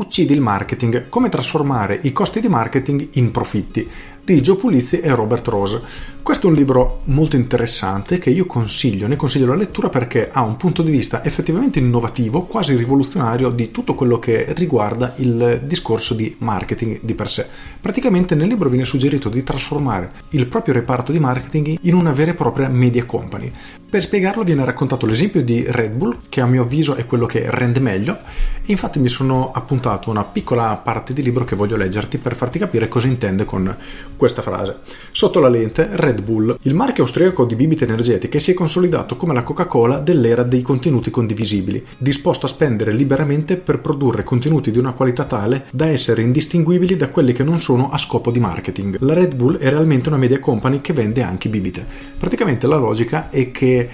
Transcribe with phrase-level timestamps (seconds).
[0.00, 1.10] Uccidi il marketing.
[1.10, 3.86] Come trasformare i costi di marketing in profitti
[4.24, 5.82] di Gio Pulizzi e Robert Rose.
[6.22, 10.42] Questo è un libro molto interessante che io consiglio, ne consiglio la lettura perché ha
[10.42, 16.14] un punto di vista effettivamente innovativo, quasi rivoluzionario di tutto quello che riguarda il discorso
[16.14, 17.46] di marketing di per sé.
[17.80, 22.30] Praticamente nel libro viene suggerito di trasformare il proprio reparto di marketing in una vera
[22.30, 23.50] e propria media company.
[23.90, 27.46] Per spiegarlo viene raccontato l'esempio di Red Bull, che a mio avviso è quello che
[27.48, 28.18] rende meglio,
[28.66, 32.88] infatti mi sono appuntato una piccola parte di libro che voglio leggerti per farti capire
[32.88, 33.74] cosa intende con
[34.16, 34.78] questa frase.
[35.12, 39.34] Sotto la lente, Red Bull, il marchio austriaco di bibite energetiche, si è consolidato come
[39.34, 44.92] la Coca-Cola dell'era dei contenuti condivisibili, disposto a spendere liberamente per produrre contenuti di una
[44.92, 48.98] qualità tale da essere indistinguibili da quelli che non sono a scopo di marketing.
[49.00, 51.84] La Red Bull è realmente una media company che vende anche bibite.
[52.18, 53.88] Praticamente la logica è che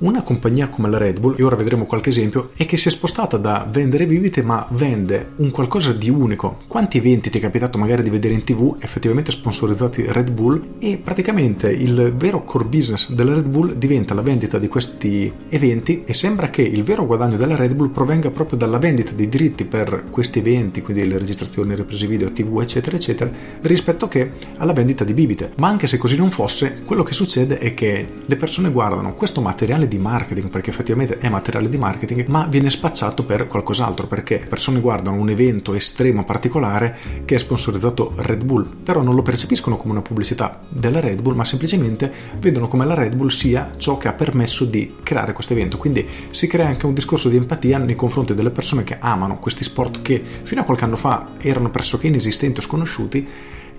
[0.00, 2.90] una compagnia come la Red Bull, e ora vedremo qualche esempio, è che si è
[2.90, 6.58] spostata da vendere bibite ma vende un qualcosa di unico.
[6.66, 11.00] Quanti eventi ti è capitato magari di vedere in tv effettivamente sponsorizzati Red Bull e
[11.02, 16.14] praticamente il vero core business della Red Bull diventa la vendita di questi eventi e
[16.14, 20.04] sembra che il vero guadagno della Red Bull provenga proprio dalla vendita dei diritti per
[20.10, 23.30] questi eventi, quindi le registrazioni, le riprese video, tv eccetera eccetera,
[23.62, 25.52] rispetto che alla vendita di bibite.
[25.58, 29.40] Ma anche se così non fosse, quello che succede è che le persone guardano questo
[29.40, 34.46] materiale di marketing, perché effettivamente è materiale di marketing, ma viene spacciato per qualcos'altro, perché
[34.48, 39.76] persone guardano un evento estremo particolare che è sponsorizzato Red Bull, però non lo percepiscono
[39.76, 43.98] come una pubblicità della Red Bull, ma semplicemente vedono come la Red Bull sia ciò
[43.98, 45.76] che ha permesso di creare questo evento.
[45.76, 49.64] Quindi si crea anche un discorso di empatia nei confronti delle persone che amano questi
[49.64, 53.26] sport che fino a qualche anno fa erano pressoché inesistenti o sconosciuti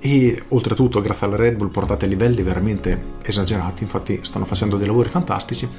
[0.01, 4.87] e oltretutto grazie alla Red Bull portate a livelli veramente esagerati, infatti stanno facendo dei
[4.87, 5.69] lavori fantastici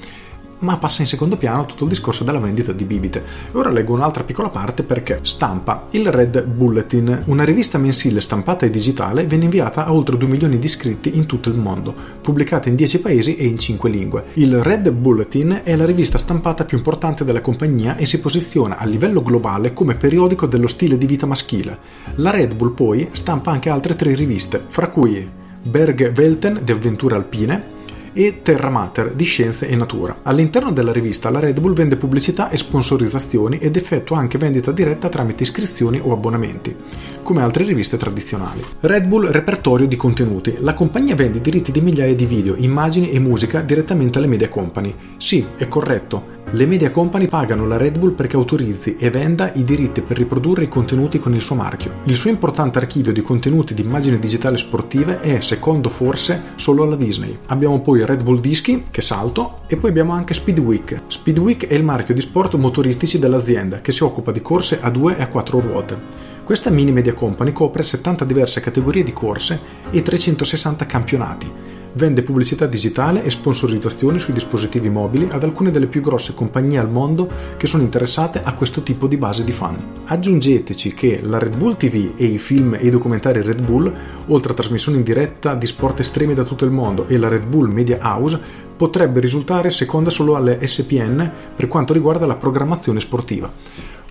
[0.62, 3.22] ma passa in secondo piano tutto il discorso della vendita di bibite.
[3.52, 8.70] Ora leggo un'altra piccola parte perché stampa il Red Bulletin, una rivista mensile stampata e
[8.70, 12.74] digitale, viene inviata a oltre 2 milioni di iscritti in tutto il mondo, pubblicata in
[12.74, 14.24] 10 paesi e in 5 lingue.
[14.34, 18.84] Il Red Bulletin è la rivista stampata più importante della compagnia e si posiziona a
[18.86, 21.78] livello globale come periodico dello stile di vita maschile.
[22.16, 25.28] La Red Bull poi stampa anche altre tre riviste, fra cui
[25.62, 27.71] Berg Welten di avventure alpine,
[28.12, 30.18] e Terra Mater di Scienze e Natura.
[30.22, 35.08] All'interno della rivista la Red Bull vende pubblicità e sponsorizzazioni ed effettua anche vendita diretta
[35.08, 36.76] tramite iscrizioni o abbonamenti,
[37.22, 38.62] come altre riviste tradizionali.
[38.80, 40.56] Red Bull Repertorio di contenuti.
[40.60, 44.48] La compagnia vende i diritti di migliaia di video, immagini e musica direttamente alle media
[44.48, 44.94] company.
[45.16, 46.40] Sì, è corretto.
[46.54, 50.64] Le media company pagano la Red Bull perché autorizzi e venda i diritti per riprodurre
[50.64, 51.92] i contenuti con il suo marchio.
[52.04, 56.96] Il suo importante archivio di contenuti di immagini digitali sportive è, secondo forse, solo alla
[56.96, 57.38] Disney.
[57.46, 61.02] Abbiamo poi Red Bull Dischi, che salto, e poi abbiamo anche Speedweek.
[61.06, 65.16] Speedweek è il marchio di sport motoristici dell'azienda che si occupa di corse a due
[65.16, 66.31] e a quattro ruote.
[66.44, 69.60] Questa mini media company copre 70 diverse categorie di corse
[69.90, 71.62] e 360 campionati
[71.94, 76.88] Vende pubblicità digitale e sponsorizzazioni sui dispositivi mobili ad alcune delle più grosse compagnie al
[76.88, 79.76] mondo che sono interessate a questo tipo di base di fan.
[80.06, 83.92] Aggiungeteci che la Red Bull TV e i film e i documentari Red Bull,
[84.28, 87.44] oltre a trasmissioni in diretta di sport estremi da tutto il mondo e la Red
[87.44, 88.40] Bull Media House,
[88.74, 93.52] potrebbe risultare seconda solo alle SPN per quanto riguarda la programmazione sportiva.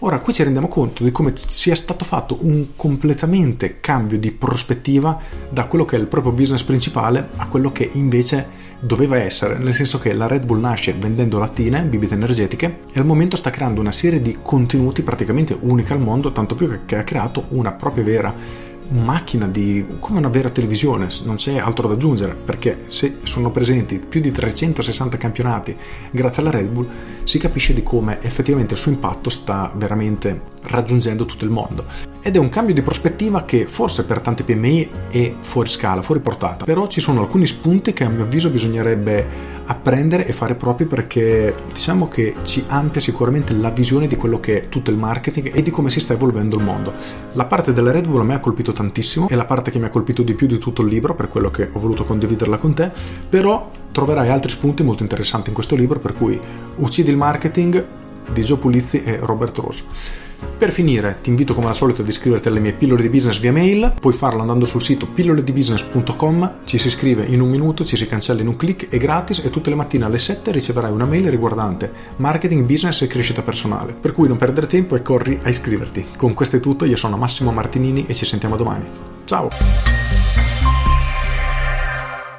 [0.03, 5.19] Ora, qui ci rendiamo conto di come sia stato fatto un completamente cambio di prospettiva
[5.47, 9.75] da quello che è il proprio business principale a quello che invece doveva essere, nel
[9.75, 13.79] senso che la Red Bull nasce vendendo lattine, bibite energetiche, e al momento sta creando
[13.79, 18.03] una serie di contenuti praticamente unica al mondo, tanto più che ha creato una propria
[18.03, 18.33] vera
[18.91, 23.99] macchina di come una vera televisione, non c'è altro da aggiungere, perché se sono presenti
[23.99, 25.75] più di 360 campionati
[26.11, 26.89] grazie alla Red Bull,
[27.23, 32.10] si capisce di come effettivamente il suo impatto sta veramente raggiungendo tutto il mondo.
[32.23, 36.21] Ed è un cambio di prospettiva che forse per tante PMI è fuori scala, fuori
[36.21, 40.85] portata, però ci sono alcuni spunti che a mio avviso bisognerebbe apprendere e fare proprio
[40.85, 45.49] perché diciamo che ci amplia sicuramente la visione di quello che è tutto il marketing
[45.51, 46.93] e di come si sta evolvendo il mondo.
[47.33, 49.85] La parte della Red Bull a me ha colpito tantissimo, è la parte che mi
[49.85, 52.75] ha colpito di più di tutto il libro, per quello che ho voluto condividerla con
[52.75, 52.91] te,
[53.29, 56.39] però troverai altri spunti molto interessanti in questo libro, per cui
[56.75, 57.85] Uccidi il marketing
[58.31, 59.83] di Joe Pulizzi e Robert Rose.
[60.57, 63.51] Per finire, ti invito come al solito ad iscriverti alle mie pillole di business via
[63.51, 68.07] mail, puoi farlo andando sul sito pilloledibusiness.com, ci si iscrive in un minuto, ci si
[68.07, 71.29] cancella in un clic, è gratis e tutte le mattine alle 7 riceverai una mail
[71.29, 73.93] riguardante marketing, business e crescita personale.
[73.93, 76.07] Per cui non perdere tempo e corri a iscriverti.
[76.17, 78.85] Con questo è tutto, io sono Massimo Martinini e ci sentiamo domani.
[79.25, 79.49] Ciao!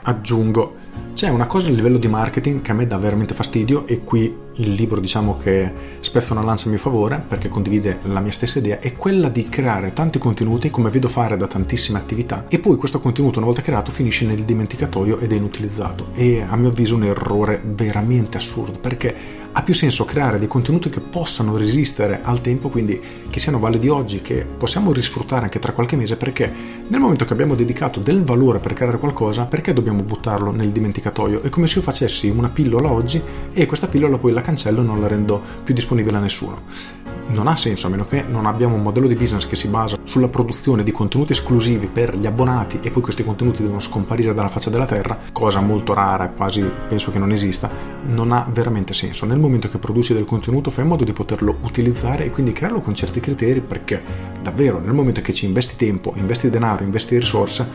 [0.02, 0.76] aggiungo
[1.14, 4.34] c'è una cosa a livello di marketing che a me dà veramente fastidio e qui
[4.54, 8.58] il libro diciamo che spezza una lancia a mio favore perché condivide la mia stessa
[8.58, 12.76] idea è quella di creare tanti contenuti come vedo fare da tantissime attività e poi
[12.76, 16.08] questo contenuto una volta creato finisce nel dimenticatoio ed è inutilizzato.
[16.14, 19.14] E a mio avviso un errore veramente assurdo perché
[19.52, 23.88] ha più senso creare dei contenuti che possano resistere al tempo quindi che siano validi
[23.88, 26.50] oggi che possiamo risfruttare anche tra qualche mese perché
[26.88, 31.42] nel momento che abbiamo dedicato del valore per creare qualcosa perché dobbiamo buttarlo nel dimenticatoio
[31.42, 33.20] è come se io facessi una pillola oggi
[33.52, 37.01] e questa pillola poi la cancello e non la rendo più disponibile a nessuno.
[37.32, 39.96] Non ha senso a meno che non abbiamo un modello di business che si basa
[40.04, 44.48] sulla produzione di contenuti esclusivi per gli abbonati e poi questi contenuti devono scomparire dalla
[44.48, 47.70] faccia della terra, cosa molto rara, quasi penso che non esista,
[48.04, 49.24] non ha veramente senso.
[49.24, 52.82] Nel momento che produci del contenuto fai in modo di poterlo utilizzare e quindi crearlo
[52.82, 54.02] con certi criteri perché
[54.42, 57.66] davvero nel momento che ci investi tempo, investi denaro, investi risorse,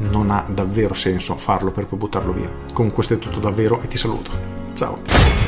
[0.00, 2.50] non ha davvero senso farlo per poi buttarlo via.
[2.74, 4.30] Con questo è tutto davvero e ti saluto.
[4.74, 5.47] Ciao!